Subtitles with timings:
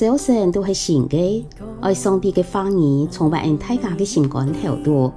[0.00, 1.46] 早晨都是新的，
[1.82, 5.12] 爱上帝的话语充满大家的心肝头度，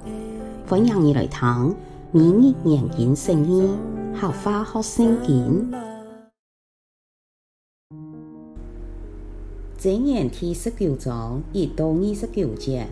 [0.68, 1.74] 欢迎你来听，
[2.12, 3.78] 明日研经圣经，
[4.12, 5.72] 学花学圣经。
[9.78, 12.86] 箴言第十九章一到二十九节，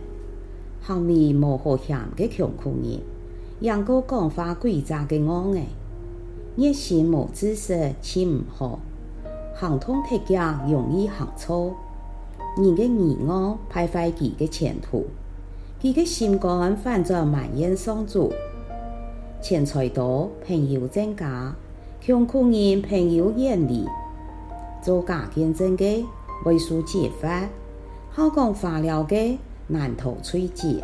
[0.81, 3.01] 行为无好险的穷苦人，
[3.61, 5.67] 养个讲话诡诈的恶人，
[6.57, 8.81] 热心无知识岂唔好？
[9.55, 11.75] 行通铁脚容易行错，
[12.57, 15.07] 人的耳恶败坏其的前途，
[15.81, 18.33] 其的心肝反转埋怨上主。
[19.41, 21.55] 钱财多，朋友增加；
[22.01, 23.87] 穷苦人，朋友远离。
[24.83, 26.05] 做假见证的，
[26.45, 27.49] 为数揭发；
[28.11, 30.83] 好讲话了的，难逃摧折。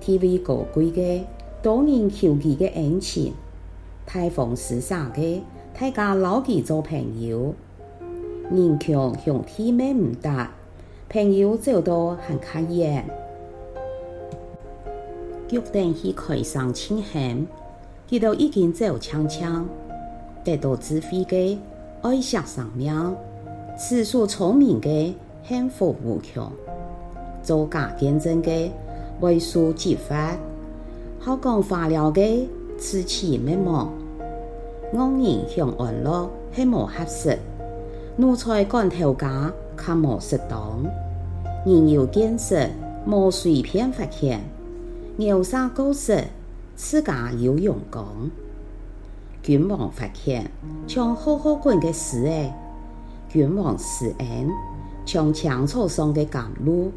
[0.00, 1.26] 地位高贵的，
[1.60, 3.32] 多人求其的恩情；
[4.06, 5.42] 大方施舍的，
[5.78, 7.54] 大家捞其做朋友。
[8.50, 10.50] 人穷向体面唔达，
[11.08, 13.04] 朋友走到很卡远。
[15.46, 17.46] 决定去开上青险，
[18.08, 19.68] 佢都已经走枪枪，
[20.42, 21.56] 得到智慧嘅
[22.02, 23.16] 爱惜生命，
[23.78, 25.12] 知书聪明嘅
[25.44, 26.50] 幸福无穷，
[27.44, 28.68] 做假见证嘅
[29.20, 30.36] 为数揭发，
[31.20, 33.92] 好讲话了嘅此起灭亡，
[34.92, 37.38] 恶人向安乐系无合适。
[38.20, 40.84] 奴才赶头家，较无适当；
[41.64, 42.68] 人有见识，
[43.06, 44.40] 莫随便发现；
[45.16, 46.24] 牛杀狗食，
[46.76, 48.04] 自家有用功。
[49.42, 50.50] 君王发现，
[50.86, 52.52] 像好好滚嘅事诶；
[53.30, 54.50] 君王施恩，
[55.06, 56.92] 像枪草上嘅甘露。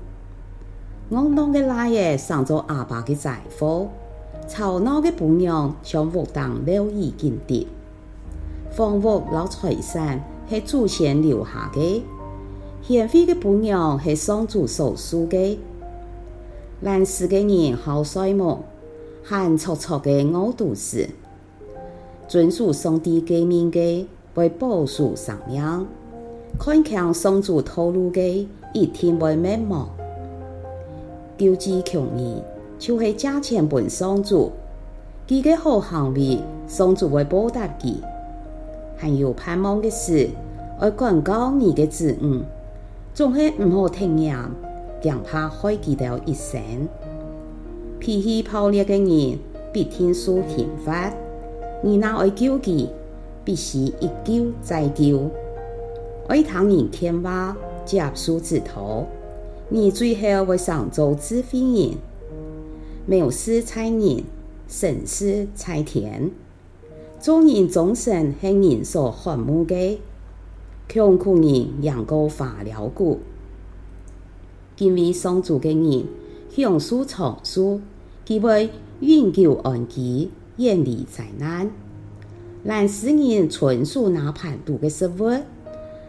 [1.09, 3.87] 恶党嘅老爷上做阿爸嘅财富，
[4.49, 7.69] 吵闹嘅婆娘像武当留意金地，
[8.71, 10.19] 房屋老财产。
[10.49, 12.03] 是祖先留下的，
[12.81, 15.59] 贤惠的婆娘是上主所赐的。
[16.81, 18.63] 懒惰的人好衰末，
[19.23, 21.07] 寒楚楚的饿肚子。
[22.27, 25.85] 遵守上帝诫命的，会保守生命；
[26.59, 29.87] 看强上主透露的，一定会灭亡。
[31.37, 32.43] 救济穷人，
[32.77, 34.51] 就是借钱本上主，
[35.27, 37.95] 佢个好行为，上主会报答佢。
[38.95, 40.29] 还有盼望的事，
[40.81, 42.41] 要管教你的子女，
[43.13, 44.37] 总是唔好听言，
[45.01, 46.61] 惊怕害佢哋一生。
[47.99, 49.39] 脾气暴烈的人
[49.71, 51.13] 必听受刑罚，
[51.81, 52.87] 你若爱救佢，
[53.43, 55.29] 必须一救再救。
[56.27, 57.55] 爱听人劝话，
[57.85, 59.05] 接受指导，
[59.69, 61.97] 你最后会上做智慧人。
[63.09, 64.23] 藐视在人，
[64.67, 66.31] 胜视在天。
[67.23, 70.01] 做人终身系人所渴慕的，
[70.89, 73.19] 穷苦人养个花了骨。
[74.75, 76.05] 敬畏上主的人
[76.49, 77.79] 享受长寿，
[78.27, 78.69] 佢会
[78.99, 81.71] 永久安居，远离灾难。
[82.65, 85.31] 懒惰人纯属那盘独的食物，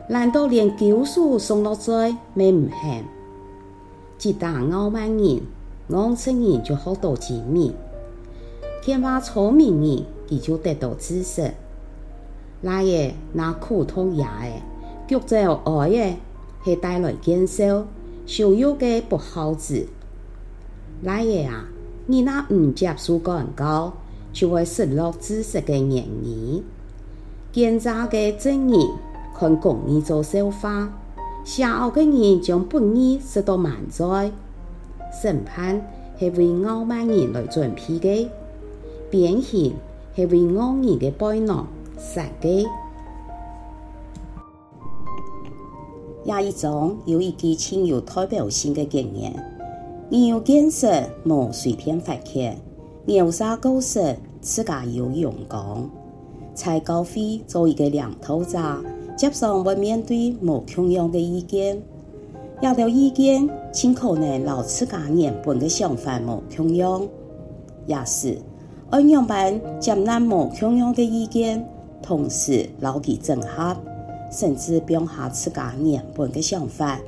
[0.08, 3.04] 难道连救赎送落嘴没唔行？
[4.18, 5.42] 自大傲慢人，
[5.90, 7.70] 昂称人就好多机密，
[8.82, 10.04] 天话聪明人。
[10.28, 11.52] 伊就得到知识，
[12.60, 14.62] 那嘢那苦痛也诶，
[15.06, 16.16] 脚走爱诶，
[16.64, 17.86] 系带来减少
[18.26, 19.86] 羞辱嘅不孝子。
[21.02, 21.66] 那嘢啊，
[22.06, 23.92] 你那唔接受管教，
[24.32, 26.62] 就会失落知识嘅言语。
[27.52, 28.80] 奸诈嘅证人
[29.38, 30.88] 看公义做笑话，
[31.44, 34.32] 邪恶嘅人将不义说到满载。
[35.22, 35.80] 审判
[36.18, 38.28] 系为傲慢人来准备嘅，
[39.10, 39.74] 鞭刑。
[40.14, 41.66] 系为恶人的背囊
[41.98, 42.66] 设计。
[46.22, 49.34] 廿一种有一句亲有代表性的经验：
[50.08, 50.86] 你有见识，
[51.22, 52.54] 莫随便发现；
[53.04, 55.90] 牛杀狗食，自家有用功。
[56.54, 58.58] 在高飞做一个领头者，
[59.16, 61.82] 接上会面对无穷样的意见，
[62.62, 67.06] 有条意见，尽可能老自家原本的想法无穷样，
[67.86, 68.38] 也是。
[68.94, 71.66] 而样板接纳无同样的意见，
[72.00, 73.76] 同时牢记整合，
[74.30, 77.00] 甚至表下自家原本的想法，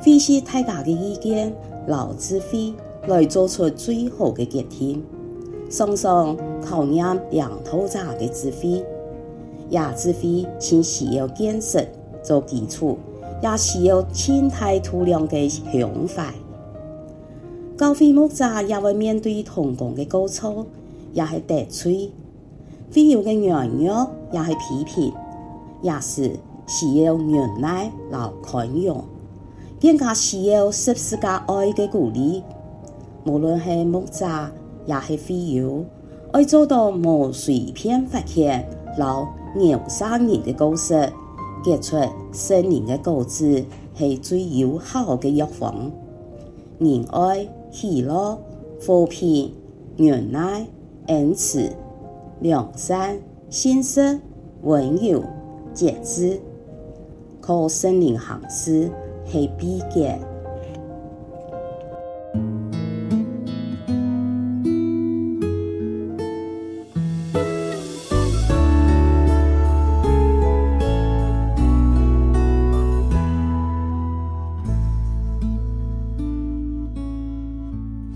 [0.00, 1.54] 分析大家的意见，
[1.86, 2.74] 老智慧
[3.06, 5.00] 来做出最好的决定。
[5.70, 8.84] 常常考验领导者的智慧，
[9.70, 11.86] 也智慧先需要见识
[12.20, 12.98] 做基础，
[13.44, 16.34] 也需要心态度量的胸怀。
[17.76, 20.66] 教会牧者也会面对同工的过错。
[21.12, 22.10] 也系得罪，
[22.92, 25.12] 会有嘅软弱，也系批评，
[25.82, 29.04] 也是需要忍耐、老宽容。
[29.80, 32.42] 更加需要十字架爱嘅鼓励。
[33.24, 34.26] 无论是牧者，
[34.86, 35.84] 也是会友，
[36.32, 41.12] 爱做到无随便发现，老牛杀人嘅故事，
[41.62, 41.96] 结出
[42.32, 43.64] 圣灵的果子，
[43.94, 45.92] 系最有效嘅药方。
[46.78, 48.38] 仁爱、喜乐、
[48.80, 49.52] 和平、
[49.96, 50.66] 忍耐、
[51.08, 51.72] 恩慈、
[52.40, 53.18] 良善、
[53.48, 54.20] 信实、
[54.62, 55.24] 温柔、
[55.72, 56.38] 节制，
[57.40, 58.90] 靠圣灵行事，
[59.24, 60.18] 系必结。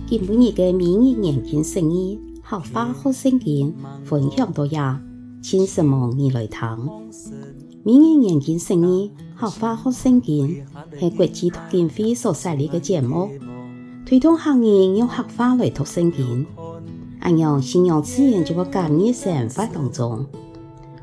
[0.06, 2.21] 今晡日嘅明日研经释义，
[2.52, 5.00] 客话学圣经分享到呀，
[5.43, 6.60] 请什么你来听。
[7.82, 10.62] 明日研经释义，客话学圣经
[11.00, 13.31] 系国际读经会所设立嘅节目，
[14.04, 16.44] 推动行业用客话来读圣经，
[17.20, 20.26] 按样信仰自然就会加入生活当中。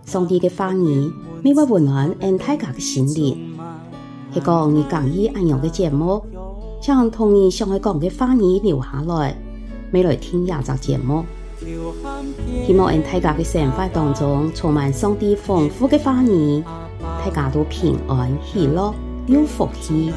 [0.06, 1.12] 上帝嘅话语，
[1.42, 3.58] 每晚温暖俺大家嘅心灵。
[4.32, 6.24] 系讲你讲意按样嘅节目。
[6.80, 9.36] 将童年上海讲嘅话语留下来，
[9.92, 11.26] 未来听亚集节目。
[11.60, 16.64] 希望喺大家嘅生活当中充满上帝丰富嘅话语，
[17.02, 18.94] 大家都平安喜乐
[19.28, 20.14] 有福气。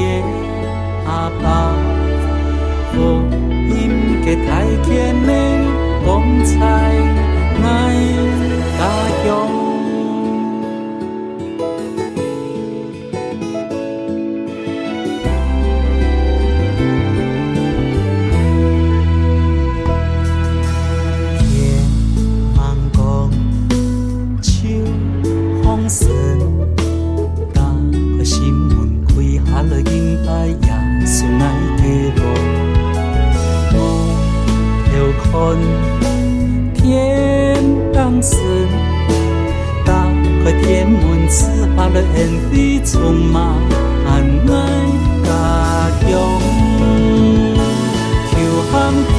[0.00, 0.24] 天
[40.68, 42.18] 开天门，赐下了恩
[42.50, 43.42] 惠，充满
[44.06, 44.20] 爱
[45.24, 45.28] 家
[46.02, 46.06] 乡。
[48.30, 48.32] 求
[48.70, 48.92] 喊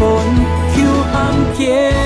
[0.00, 0.06] 的
[0.74, 1.99] 救赎恩